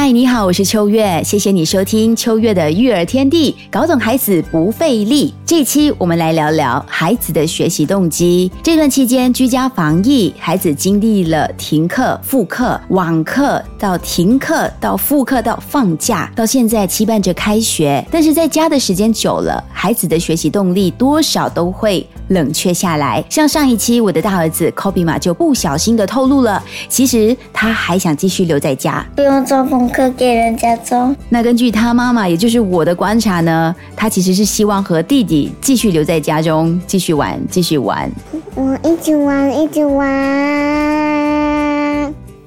[0.00, 5.34] 嗨，你好，我是秋月，谢谢你收听秋月的育儿天地，搞懂孩子不费力。
[5.44, 8.48] 这期我们来聊聊孩子的学习动机。
[8.62, 18.06] 这段期间居家防疫，孩子经历了停课、复课、网课到停课到复课到放假，到现在期盼着开学。
[18.08, 23.24] 但是在家的时间久了，孩子的学习动力多少都会冷却下来。
[23.28, 31.14] 像上一期我的大儿子 Kobe 嘛，就不小心的透露了，其实他还想继续留在家，不用做功课给人家做。
[31.30, 38.10] 那根据他妈妈，也就是我的观察呢，他其实是希望和弟弟继续留在家中，继续玩，继续玩。
[38.54, 40.27] 我一直玩，一直玩。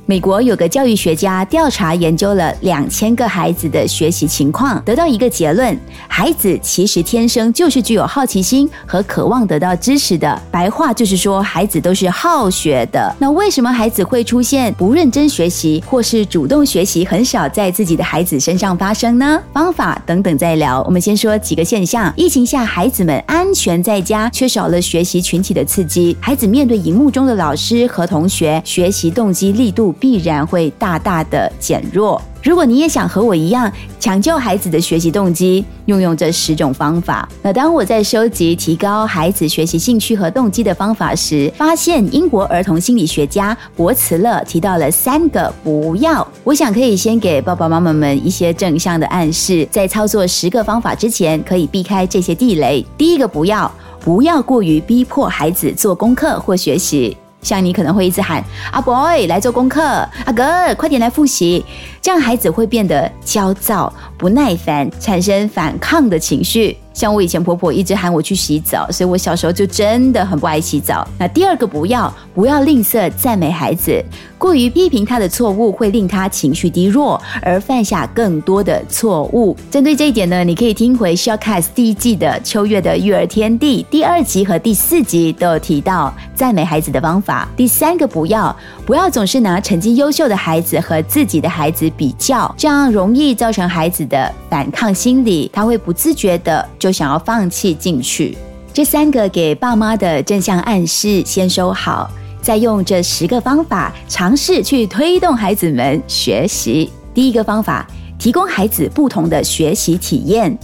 [0.07, 10.41] 美国有个教育学家调查研究了两千个孩子的学习情况，得到一个结论：孩子其实天生就是具有好奇心和渴望得到知识的。
[10.51, 13.15] 白话就是说，孩子都是好学的。
[13.19, 19.41] 那为什么孩子会出现不认真学习或是主动学习很少在自己的孩子身上发生呢？
[19.53, 20.81] 方法等等再聊。
[20.83, 29.90] 我们先说几个现象：疫情下，孩子们安全在家，缺少了学习群体的刺激，孩子面对荧幕中的老师和同学，学习动机力度。
[29.91, 32.21] 必然会大大的减弱。
[32.43, 37.29] 如果你也想和我一样抢救孩子的学习动机，运用这十种方法。
[37.43, 46.27] 那当我在收集提高孩子学习兴趣和动机的方法时，发现英国儿童心理学家博茨勒提到了三个不要。
[46.43, 52.83] 我想可以先给爸爸妈妈们一些正向的暗示，在操作十个方法之前，可以避开这些地雷。
[52.97, 57.15] 第一个不要，不要过于逼迫孩子做功课或学习。
[57.41, 59.81] 像你可能会一直喊阿 boy 来做功课，
[60.25, 60.43] 阿哥
[60.75, 61.65] 快点来复习，
[62.01, 66.77] 这样孩子会变得焦躁、不耐烦，产生反抗的情绪。
[66.93, 71.07] 像我以前婆婆一直喊我去洗澡，所以我小时候就真的很不爱洗澡。
[71.17, 74.03] 那第二个不要，不要吝啬赞美孩子，
[74.37, 79.55] 过于批评他的错误会令他情绪低落，而犯下更多的错误。
[79.69, 87.47] 针对这一点呢，你可以听回《Showcase》第一季的《秋月的育儿天地》第二集和第四集都有提到赞美孩子的方法。
[87.55, 88.53] 第三个不要，
[88.85, 96.67] 不要总是拿成绩优秀的孩子和自己的孩子比较，这样容易造成孩子的反抗心理，他会不自觉的。
[96.81, 98.35] 就想要放弃进去，
[98.73, 102.09] 这三个给爸妈的正向暗示先收好，
[102.41, 106.89] 再用这十个方法尝试去推动孩子们学习。
[107.13, 107.87] 第一个方法，
[108.17, 110.57] 提供孩子不同的学习体验。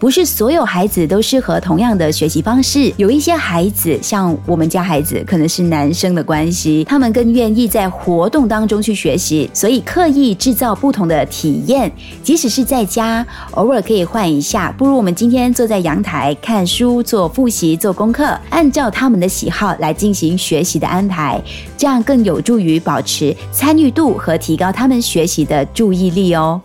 [0.00, 14.72] 不是所有孩子都适合同样的学习方式，有一些孩子，像我们家孩子，可能是男生的关系，他们更愿意在活动当中去学习，所以刻意制造不同的体验，即使是在家，偶尔可以换一下。
[14.78, 21.38] 不如我们今天坐在阳台看书、做复习、做功课，按照他们的喜好来进行学习的安排，
[21.76, 26.58] 这样更有助于保持参与度和提高他们学习的注意力哦。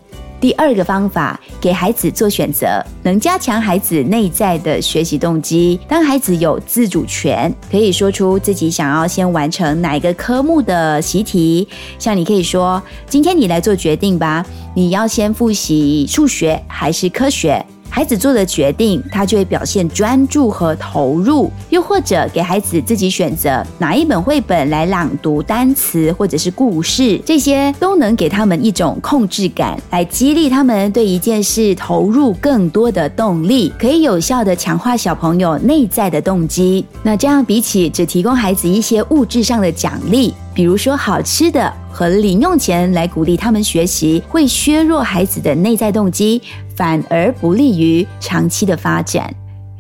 [0.46, 5.80] 第二个方法，给孩子做选择，能加强孩子内在的学习动机。
[5.88, 11.68] 当孩子有自主权，可以说出自己想要先完成哪一个科目的习题。
[11.98, 12.80] 像你可以说
[13.10, 14.46] ：“今天你来做决定吧，
[14.76, 21.50] 你要先复习数学还是科学？”孩子做的决定，他就会表现专注和投入。
[21.70, 36.86] 又或者给孩子自己选择哪一本绘本来朗读单词或者是故事，这些都能给他们一种控制感，来激励他们对一件事投入更多的动力，可以有效的强化小朋友内在的动机。
[37.02, 40.34] 那这样比起只提供孩子一些物质上的奖励。
[40.54, 46.42] 比如说好吃的和零用钱来鼓励他们学习，会削弱孩子的内在动机，
[46.76, 49.34] 反而不利于长期的发展。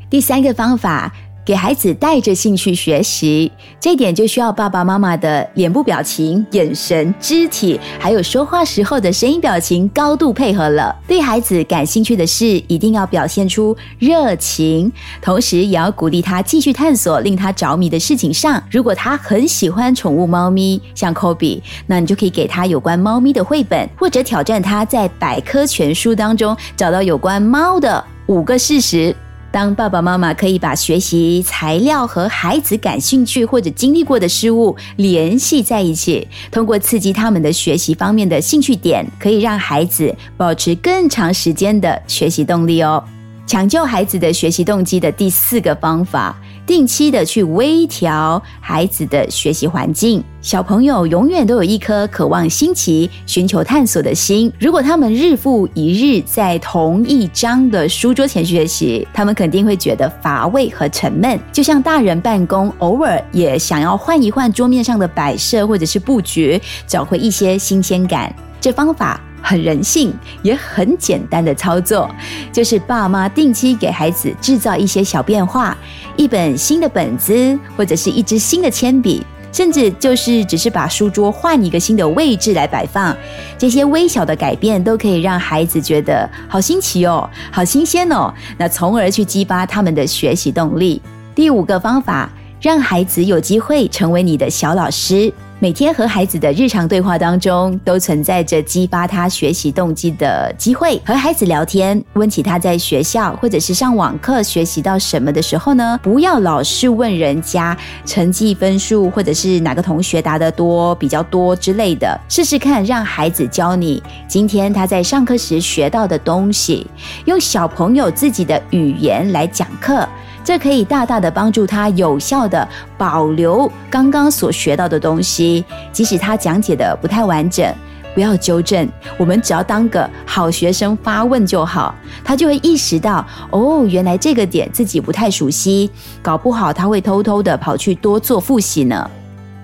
[0.10, 1.12] 第三个方法。
[1.46, 10.96] 给孩子带着兴趣学习，这点就需要爸爸妈妈的脸部表情、眼神、肢体，还有说话时候的声音表情高度配合了。
[11.08, 18.62] 对孩子感兴趣的事，一定要表现出热情，同时也要鼓励他继续探索令他着迷的事情上。
[18.72, 29.16] 如果他很喜欢宠物猫咪，像 Kobe，那你就可以给他有关猫咪的绘本，或者挑战他在百科全书当中找到有关猫的五个事实。
[29.56, 43.02] 当爸爸妈妈可以把学习材料和孩子感兴趣或者经历过的事物联系在一起，通过刺激他们的学习方面的兴趣点，可以让孩子保持更长时间的学习动力哦。
[43.48, 50.24] 抢救孩子的学习动机的第四个方法，定期的去微调孩子的学习环境。
[50.42, 54.52] 小朋友永远都有一颗渴望新奇、寻求探索的心。
[54.60, 61.40] 如果他们日复一日在同一张的书桌前学习，他们肯定会觉得乏味和沉闷。
[61.52, 68.32] 就像大人办公，偶尔也想要换一换桌面上的摆设或者是布局，找回一些新鲜感。
[68.62, 69.20] 这方法。
[69.46, 70.12] 很人性，
[70.42, 72.10] 也很简单的操作，
[72.52, 75.78] 就是爸妈定期给孩子制造一些小变化，
[76.18, 83.16] 一本新的本子，或者是一支新的铅笔，甚至就是只是把书桌换一个新的位置来摆放，
[83.56, 91.00] 这些微小的改变都可以让孩子觉得好新奇哦，好新鲜哦，那从而去激发他们的学习动力。
[91.36, 95.32] 第五个方法，让孩子有机会成为你的小老师。
[95.58, 101.02] 每天和孩子的日常对话当中，都存在着激发他学习动机的机会。
[101.06, 107.76] 和孩子聊天，问起他在学校或者是上网课学习到什么的时候呢，不要老是问人家
[108.06, 112.20] 成绩分数，或者是哪个同学答得多比较多之类的。
[112.28, 116.86] 试试看，让孩子教你今天他在上课时学到的东西，
[117.24, 120.06] 用小朋友自己的语言来讲课。
[120.46, 122.66] 这可以大大的帮助他有效的
[123.00, 127.74] 保留刚刚所学到的东西，即使他讲解的不太完整，
[128.14, 128.88] 不要纠正，
[129.18, 135.90] 我们只要当个好学生发问就好，他就会意识到哦，原来这个点自己不太熟悉，
[136.22, 139.10] 搞不好他会偷偷的跑去多做复习呢。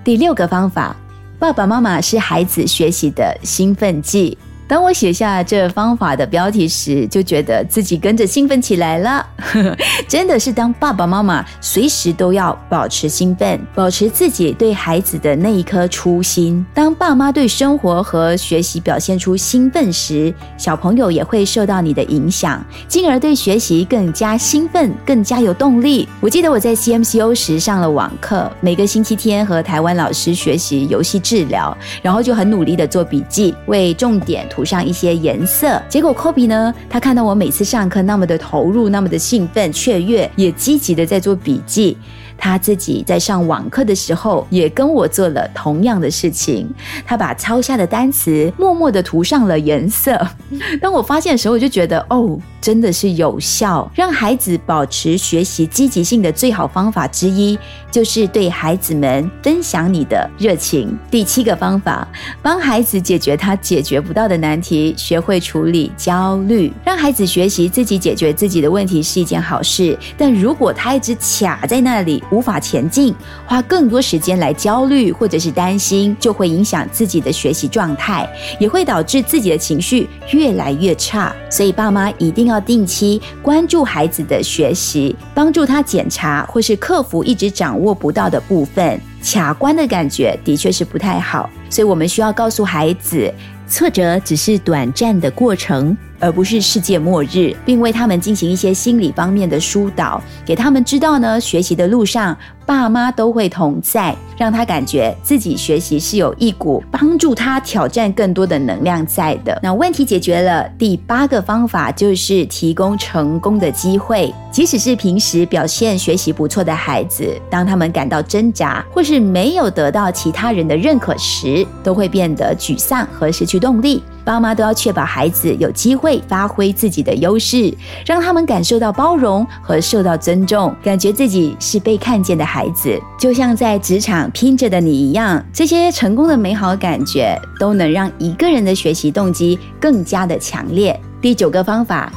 [0.02, 0.96] 第六个方法，
[1.38, 4.36] 爸爸妈妈是孩子学习的兴奋剂。
[4.72, 9.26] 当我写下这方法的标题时，就觉得自己跟着兴奋起来了。
[10.08, 16.64] 真的是当爸爸妈妈，随时都要保持兴奋，保持自己对孩子的那一颗初心。
[16.72, 26.08] 当爸妈对生活和学习表现出兴奋时，小朋友也会受到你的影响，进而对学习更加兴奋，更加有动力。
[26.18, 34.61] 我记得我在 CMCO 时上了网课，每个星期天和台湾老师学习游戏治疗，然后就很努力的做笔记，为重点图。
[34.62, 36.72] 涂上一些颜色，结果科比呢？
[36.88, 41.96] 他看到我每次上课那么的投入，那么的兴奋、雀跃，也积极的在做笔记。
[42.44, 46.68] 他自己在上网课的时候，也跟我做了同样的事情。
[47.06, 50.20] 他把抄下的单词默默的涂上了颜色。
[50.82, 52.36] 当我发现的时候，我就觉得哦。
[52.62, 57.58] 真的是有效，让孩子保持学习积极性的最好方法之一，
[57.90, 60.96] 就是对孩子们分享你的热情。
[61.10, 62.06] 第七个方法，
[62.40, 66.72] 帮孩子解决他解决不到的难题，学会处理焦虑。
[66.84, 73.14] 让孩子学习自己解决自己的问题是一件好事，但如果他一直卡在那里无法前进，
[73.46, 81.32] 花更多时间来焦虑或者是担心，就会影响自己的学习状态，也会导致自己的情绪越来越差。
[81.50, 82.60] 所以爸妈一定要。
[82.72, 88.98] 定期关注孩子的学习，帮助他检查或是克服一直掌握不到的部分。
[89.20, 93.30] 卡关的感觉的确是不太好，所以我们需要告诉孩子，
[93.68, 95.94] 挫折只是短暂的过程。
[96.22, 109.58] 而不是世界末日，并为他们进行一些心理方面的疏导，给他们知道呢，学习的路上爸妈都会同在，让他感觉自己学习是有一股帮助他挑战更多的能量在的。
[109.60, 124.00] 那问题解决了，第八个方法就是提供成功的机会，即使是平时表现学习不错的孩子，当他们感到挣扎或是没有得到其他人的认可时，都会变得沮丧和失去动力。
[124.24, 127.72] 爸妈都要确保孩子有机会发挥自己的优势，
[128.06, 135.44] 让他们感受到包容和受到尊重，感觉自己是被看见的孩子，就像在职场拼着的你一样。
[135.52, 140.98] 这些成功的美好感觉都能让一个人的学习动机更加的强烈。
[141.20, 142.12] 第九个方法。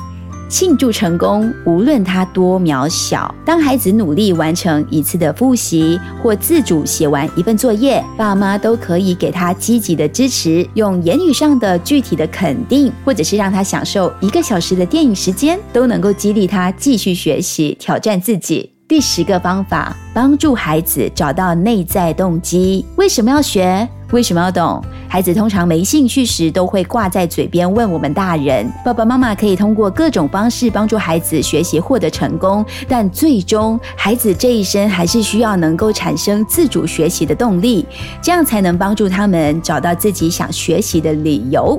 [0.48, 3.34] 庆祝成功，无论他多渺小。
[3.44, 18.72] 当孩子努力完成一次的复习，或自主写完一份作业，爸妈都可以给他积极的支持，用言语上的具体的肯定，或者是让他享受一个小时的电影时间，都能够激励他继续学习，挑战自己。
[18.88, 22.86] 第十个方法，帮助孩子找到内在动机。
[22.98, 23.88] 为什么要学？
[24.16, 24.82] 为什么要懂？
[25.10, 28.66] 孩子通常没兴趣时，都会挂在嘴边问我们大人。
[28.86, 37.86] 爸爸妈妈可以通过各种方式帮助孩子学习获得成功，但最终孩子这一生还是需要能够产生自主学习的动力，
[38.22, 41.78] 这样才能帮助他们找到自己想学习的理由。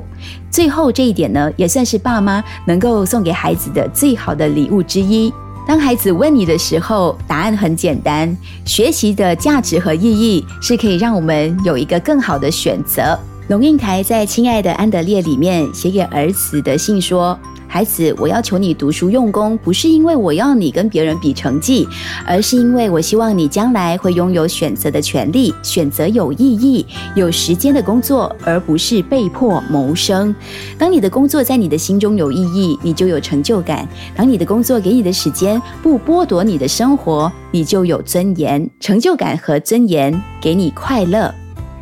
[0.51, 5.33] 最后这一点呢，也算是爸妈能够送给孩子的最好的礼物之一。
[5.67, 8.33] 当孩子问你的时候，答案很简单：
[8.63, 13.19] 学习的价值和意义是可以让我们有一个更好的选择。
[13.49, 21.87] 龙应台在《亲爱的安德烈》里面写给儿子的信说：“孩子，我要求你读书用功，不是因为我要你跟别人比成绩，
[22.25, 30.33] 而是因为我希望你将来会拥有选择的权利，选择有意义、有时间的工作，而不是被迫谋生。
[30.77, 38.67] 当你的工作在你的心中有意义，你就有成就感；当你的工作给你的时间不剥夺你的生活，你就有尊严。
[38.79, 41.33] 成就感和尊严给你快乐。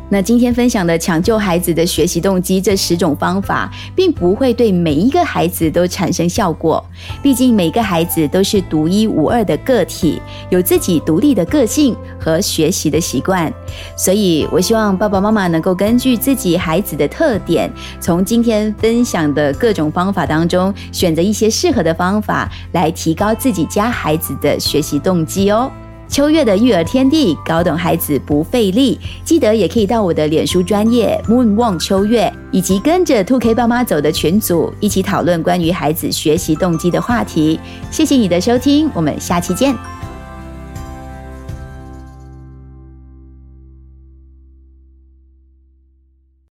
[0.08, 6.84] 那今天分享的抢救孩子的学习动机这十种方法，并不会对每一个孩子都产生效果。
[7.22, 13.52] 毕竟每个孩子都是独一无二的个体，有自己独立的个性和学习的习惯。
[13.96, 17.68] 所以，我希望爸爸妈妈能够根据自己孩子的特点，
[18.00, 25.68] 从今天分享的各种方法当中，选择一些适合的方法，来提高自己家孩子的学习动机哦。
[26.08, 28.98] 秋月的育儿天地，搞懂孩子不费力。
[29.24, 37.58] 记得也可以到我的脸书专业 Moon 望秋月，以及跟着 Two K 爸妈走的群组，一起讨论关于孩子学习动机的话题。
[37.90, 39.95] 谢谢你的收听，我们下期见。